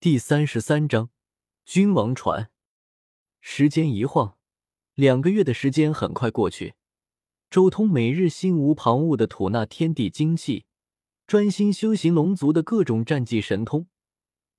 [0.00, 1.10] 第三十三章
[1.64, 2.52] 君王船。
[3.40, 4.38] 时间一晃，
[4.94, 6.74] 两个月的时间很快过去。
[7.50, 10.66] 周通每日心无旁骛的吐纳天地精气，
[11.26, 13.88] 专心修行龙族的各种战技神通，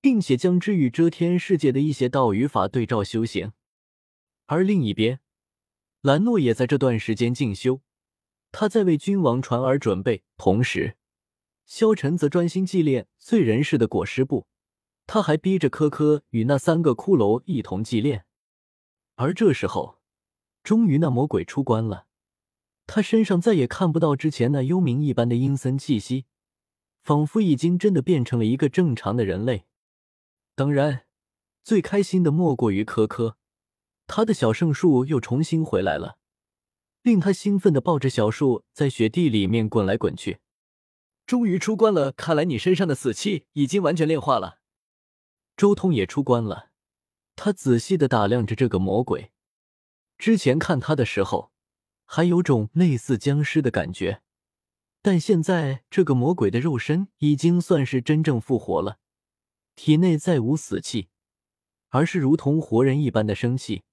[0.01, 3.53] 并且将之与遮天世界的一些道与法对照修行。
[4.47, 5.21] 而另一边，
[6.01, 7.79] 兰诺也在这段时间进修，
[8.51, 10.25] 他在为君王传而准备。
[10.35, 10.97] 同时，
[11.65, 14.45] 萧晨则专心祭炼醉人氏的裹尸布，
[15.11, 18.25] 他还逼着科科与那三个骷髅一同祭炼。
[19.15, 19.97] 而这时候，
[20.61, 22.05] 终于那魔鬼出关了，
[22.85, 26.25] 他身上再也看不到之前那幽冥一般的阴森气息，
[27.01, 29.65] 仿佛已经真的变成了一个正常的人类。
[30.53, 31.07] 当然，
[31.63, 33.37] 最开心的莫过于科科。
[34.05, 36.19] 他的小圣树又重新回来了，
[37.01, 40.37] 令他兴奋的抱着小树在雪地里面滚来滚去。
[41.25, 44.58] 终于出关了，看来你身上的死气已经完全炼化了。
[45.59, 46.71] 周通也出关了，
[47.35, 49.33] 他仔细的打量着这个魔鬼。
[50.17, 51.51] 之前看他的时候，
[52.05, 54.21] 还有种类似僵尸的感觉，
[55.01, 58.99] 但现在这个魔鬼的肉身已经算是真正复活了，
[59.75, 61.09] 体内再无死气，
[61.89, 63.83] 而是如同活人一般的生气。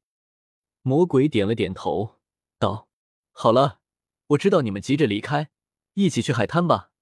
[0.83, 2.21] 魔鬼点了点头，
[2.61, 2.89] 道
[3.35, 3.81] ：“好了，
[4.29, 5.51] 我知道你们急着离开，
[5.95, 6.93] 一起去海滩吧。”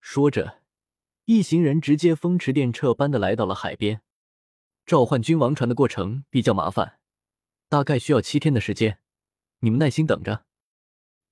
[0.00, 0.62] 说着，
[1.30, 4.00] 一行人直接风驰电掣般的来到了海边。
[4.86, 7.00] 召唤君王船的过程比较麻烦，
[7.68, 9.00] 大概需要七天的时间，
[9.58, 10.46] 你们耐心等着。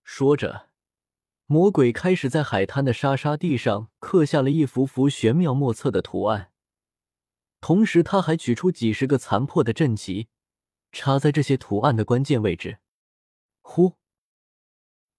[0.05, 0.69] 说着，
[1.47, 6.53] 魔鬼开始在海滩的沙沙地上刻下了一幅幅玄妙莫测的图案，
[7.63, 10.29] 同时他还取出几十个残破的阵旗。
[10.93, 12.81] 插在这些图案的关键位置。
[13.63, 13.95] 呼！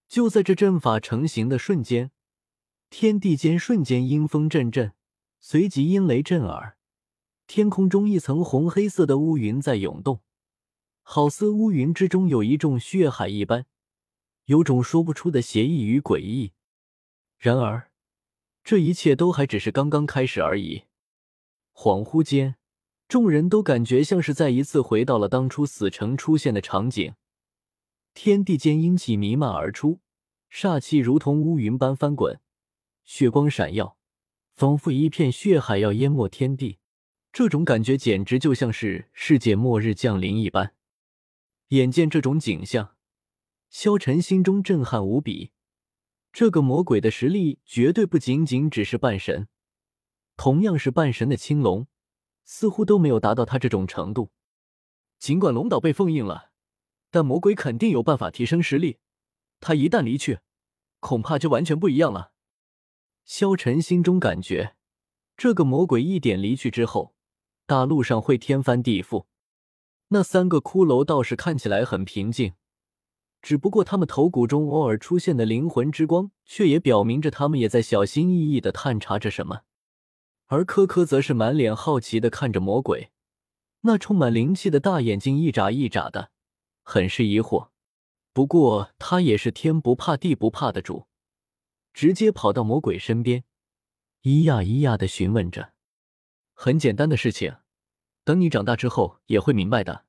[0.07, 2.11] 就在这阵法成型的瞬间，
[2.89, 4.93] 天地间瞬间阴风阵阵，
[5.39, 6.77] 随即阴雷震耳。
[7.45, 10.21] 天空中一层红黑色的乌云在涌动，
[11.01, 13.65] 好似乌云之中有一众血海一般，
[14.45, 16.53] 有种说不出的邪异与诡异。
[17.37, 17.91] 然而，
[18.63, 20.83] 这一切都还只是刚刚开始而已。
[21.73, 22.55] 恍惚间。
[23.07, 27.13] 众人都感觉像是再一次回到了当初死城出现的场景，
[28.13, 30.01] 天地间阴气弥漫而出，
[30.51, 32.41] 煞气如同乌云般翻滚，
[33.07, 33.97] 血光闪耀，
[34.53, 36.77] 仿佛一片血海要淹没天地。
[37.31, 40.75] 这种感觉简直就像是世界末日降临一般。
[41.69, 42.97] 眼见这种景象，
[43.69, 45.51] 萧晨心中震撼无比。
[46.33, 49.47] 这个魔鬼的实力绝对不仅仅只是半神，
[50.35, 51.87] 同样是半神的青龙。
[52.43, 54.31] 似乎都没有达到他这种程度。
[55.17, 56.51] 尽管龙岛被封印了，
[57.09, 58.99] 但魔鬼肯定有办法提升实力。
[59.61, 60.39] 他一旦离去，
[60.99, 62.33] 恐怕就完全不一样了。
[63.27, 64.77] 萧晨心中感觉，
[65.35, 67.13] 这个魔鬼一点离去之后，
[67.65, 69.25] 大陆上会天翻地覆。
[70.07, 72.53] 那三个骷髅倒是看起来很平静，
[73.41, 79.63] 只不过他们头骨中偶尔出现的灵魂之光，却也表明着他们也在小心翼翼的探查着什么。
[80.45, 83.11] 而柯柯则是满脸好奇的看着魔鬼，
[83.81, 86.31] 那充满灵气的大眼睛一眨一眨的，
[86.81, 87.71] 很是疑惑。
[88.31, 91.07] 不过他也是天不怕地不怕的主，
[91.97, 93.43] 直接跑到魔鬼身边，
[94.21, 95.73] 咿呀咿呀的询问着
[96.53, 97.55] ：“很简单的事情，
[98.23, 100.05] 等你长大之后也会明白的。”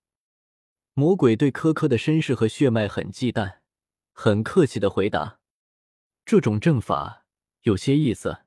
[0.93, 3.60] 魔鬼对科科的身世和血脉很忌惮，
[4.12, 5.41] 很客气的回答
[6.27, 7.25] ：“这种阵法
[7.62, 8.41] 有些意思。”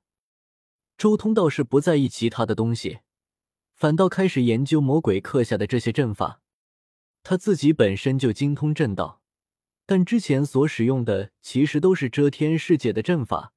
[0.96, 3.00] 周通倒是不在意其他的东西，
[3.74, 6.44] 反倒开始研究魔鬼刻下的这些阵法。
[7.24, 9.21] 他自己本身就精通阵道，
[9.91, 13.52] 但之前所使用的其实都是遮天世界的阵法，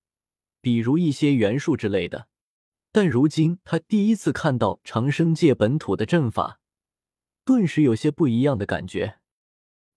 [0.60, 2.26] 比如一些元术之类的。
[2.90, 6.58] 但如今他第一次看到长生界本土的阵法，
[7.44, 9.20] 顿时有些不一样的感觉。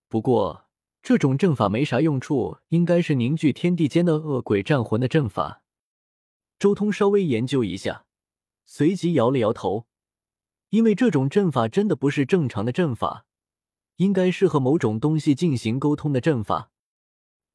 [0.07, 0.67] 不过
[1.01, 5.63] 这种阵法没啥用处，应该是凝聚天地间的恶鬼战魂的阵法。
[6.59, 8.05] 周通稍微研究一下，
[8.63, 9.87] 随即摇了摇头，
[10.69, 13.25] 因为这种阵法真的不是正常的阵法，
[13.97, 16.71] 应该是和某种东西进行沟通的阵法。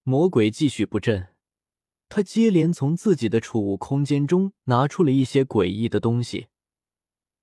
[0.05, 1.29] 魔鬼继续布阵，
[2.09, 6.49] 他接连从自己的储物空间中拿出了一些诡异的东西，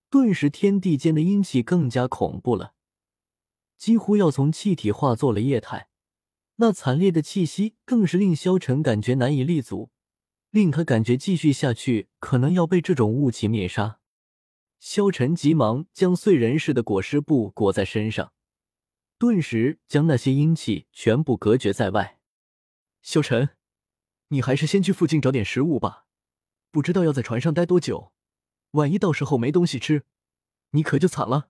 [0.10, 2.74] 顿时天地间的阴气更加恐怖了，
[3.78, 5.90] 几乎要从气体化作了液态，
[6.58, 9.90] 那惨烈的气息更是令萧晨感觉难以立足。
[10.52, 14.00] 令他感觉继续下去可能要被这种雾气灭杀。
[14.80, 18.34] 萧晨急忙将碎人似的裹尸布裹在身上，
[19.20, 22.22] 顿时将那些阴气全部隔绝在外。
[23.02, 23.50] 萧晨，
[24.30, 26.06] 你还是先去附近找点食物吧，
[26.72, 28.14] 不知道要在船上待多久，
[28.72, 30.06] 万一到时候没东西吃，
[30.70, 31.50] 你可就惨了。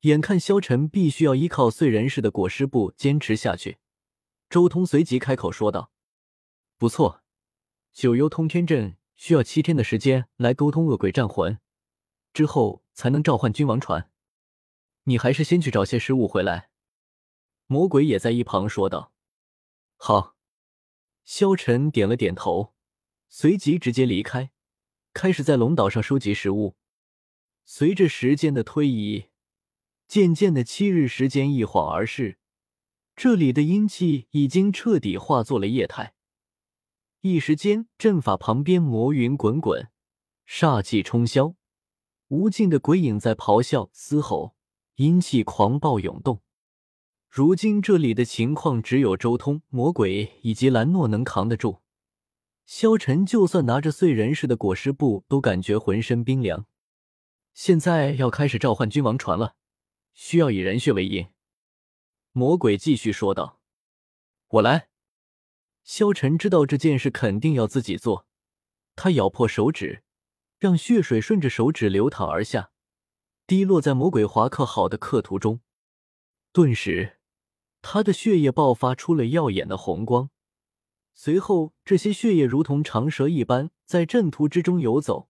[0.00, 3.78] 眼看萧晨必须要依靠燧人氏的裹尸布坚持下去，
[4.50, 5.90] 周通随即开口说道
[6.76, 7.22] ：“不错，
[7.94, 11.58] 九幽通天阵需要七天的时间来沟通恶鬼战魂，
[12.34, 14.10] 之后才能召唤君王船。
[15.06, 16.70] 你还是先去找些食物回来。”
[17.66, 19.12] 魔鬼也在一旁说道
[19.96, 20.36] ：“好。”
[21.24, 22.72] 萧晨点了点头，
[23.28, 24.52] 随即直接离开。
[25.12, 26.76] 开始在龙岛上收集食物。
[27.64, 29.30] 随着时间的推移，
[30.06, 32.38] 渐渐的七日时间一晃而逝，
[33.16, 36.14] 这里的阴气已经彻底化作了液态。
[37.22, 39.90] 一时间，阵法旁边魔云滚滚，
[40.46, 41.56] 煞气冲霄，
[42.28, 44.55] 无尽的鬼影在咆哮嘶吼，
[44.96, 46.42] 阴气狂暴涌动。
[47.28, 51.82] 如今这里的情况，只有周通、魔鬼以及兰诺能扛得住。
[52.64, 56.66] 萧晨就算拿着碎人似的裹尸布，都感觉浑身冰凉。
[57.52, 59.56] 现在要开始召唤君王船了，
[60.14, 61.26] 需要以人血为引。
[62.32, 63.60] 魔鬼继续说道
[64.48, 64.88] ：“我来。”
[65.84, 68.26] 萧晨知道这件事肯定要自己做，
[68.94, 70.02] 他咬破手指，
[70.58, 72.70] 让血水顺着手指流淌而下，
[73.46, 75.60] 滴落在魔鬼划刻好的刻图中。
[76.52, 77.18] 顿时，
[77.80, 80.30] 他的血液爆发出了耀眼的红光。
[81.14, 85.28] 随后，这些血液如同长蛇一般在阵图之中游走，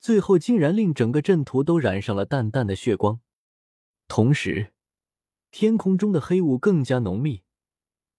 [0.00, 3.20] 最后竟然令整个阵图都染上了淡淡的血光。
[4.08, 4.72] 同时，
[5.50, 7.42] 天空中的黑雾更加浓密，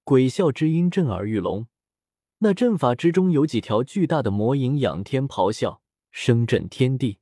[0.03, 1.67] 鬼啸之音震耳欲聋。
[2.39, 5.81] 那阵法之中有几条巨大的魔影仰天咆哮，
[6.11, 7.17] 声震天地。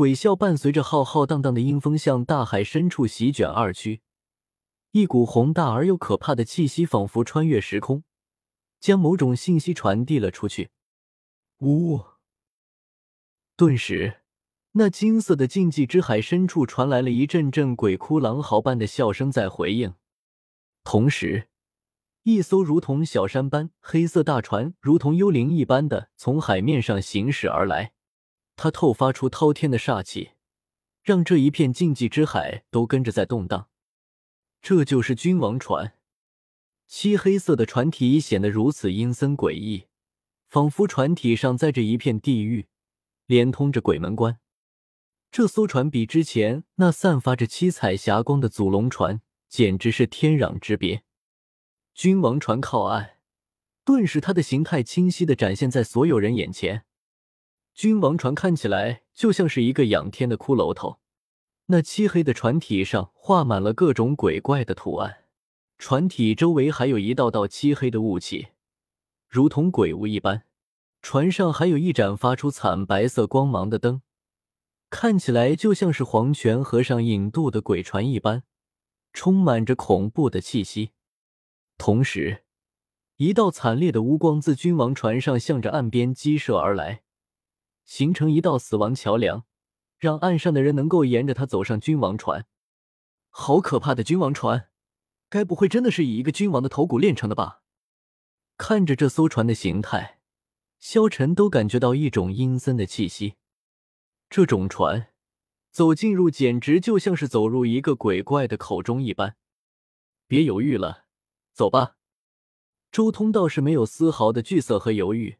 [0.00, 4.00] 鬼啸伴随着浩浩荡荡的阴风向大海深处席卷而去，
[4.92, 8.02] 一股宏大而又可怕的气息仿佛穿越时空。
[8.80, 10.70] 将某种信息传递了出去。
[11.58, 12.00] 呜！
[13.58, 14.22] 顿时，
[14.72, 19.92] 那金色的禁忌之海深处传来了一阵阵鬼哭狼嚎般的笑声在回应。
[20.82, 21.50] 同时，
[22.22, 27.92] 一艘如同小山般黑色大船，如同幽灵一般的从海面上行驶而来。
[28.62, 30.32] 它透发出滔天的煞气，
[31.02, 33.70] 让这一片禁忌之海都跟着在动荡。
[34.60, 35.94] 这就是君王船。
[36.86, 39.86] 漆黑色的船体显得如此阴森诡异，
[40.50, 42.66] 仿佛船体上载着一片地狱，
[43.24, 44.38] 连通着鬼门关。
[45.30, 51.02] 这艘船比之前那散发着七彩霞光的祖龙船简直是天壤之别。
[51.94, 53.12] 君王船靠岸，
[53.86, 56.84] 顿时它的形态清晰的展现在所有人眼前。
[57.80, 60.98] 君王船看起来就像是一个仰天的骷髅头，
[61.68, 65.24] 那漆黑的船体上画满了各种鬼怪的图案。
[65.78, 68.48] 船体周围还有一道道漆黑的雾气，
[69.26, 70.42] 如同鬼屋一般。
[71.00, 74.02] 船上还有一盏发出惨白色光芒的灯，
[74.90, 78.42] 看起来就像是黄泉和尚引渡的鬼船一般，
[79.14, 80.90] 充满着恐怖的气息。
[81.78, 82.42] 同时，
[83.16, 87.04] 一道惨烈的乌光自君王船上向着岸边激射而来，
[87.90, 89.44] 形成一道死亡桥梁，
[89.98, 92.46] 让岸上的人能够沿着它走上君王船。
[93.30, 94.68] 好可怕的君王船！
[95.28, 97.62] 该不会真的是以一个君王的头骨炼成的吧？
[98.56, 100.20] 看着这艘船的形态，
[100.78, 103.34] 萧晨都感觉到一种阴森的气息。
[104.28, 105.08] 这种船
[105.72, 109.34] 走进入，简直就像是走入一个鬼怪的口中一般。
[110.28, 111.06] 别犹豫了，
[111.52, 111.96] 走吧。
[112.92, 115.39] 周通倒是没有丝毫的惧色和犹豫，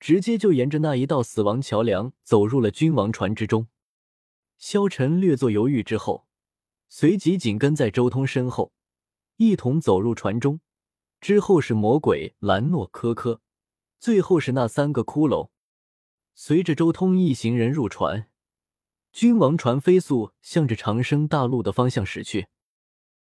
[0.00, 3.68] 直接就沿着那一道死亡桥梁走入了君王船之中。
[4.56, 6.26] 萧晨略作犹豫之后，
[6.88, 8.72] 随即紧跟在周通身后。
[9.36, 10.60] 一同走入船中，
[11.20, 13.40] 之后是魔鬼兰诺、科科，
[13.98, 15.48] 最后是那三个骷髅。
[16.34, 18.28] 随着周通一行人入船，
[19.12, 22.48] 君王船飞速向着长生大陆的方向驶去。